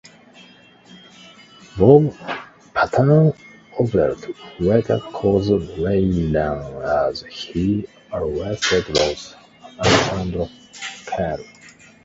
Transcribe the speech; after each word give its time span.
Bob 1.77 2.15
(Patton 2.73 3.33
Oswalt) 3.79 4.33
later 4.59 4.97
calls 4.99 5.51
Raylan 5.51 6.81
as 7.07 7.21
he 7.29 7.85
arrested 8.11 8.89
Roz 8.97 9.35
(Alexandra 9.77 10.47
Kyle). 11.05 11.45